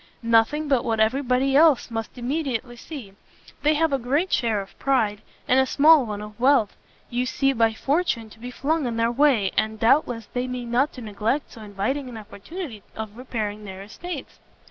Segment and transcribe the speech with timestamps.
[0.23, 3.13] "Nothing but what every body else must immediately see;
[3.61, 6.75] they have a great share of pride, and a small one of wealth;
[7.11, 10.91] you seem by fortune to be flung in their way, and doubtless they mean not
[10.93, 14.39] to neglect so inviting an opportunity of repairing their estates."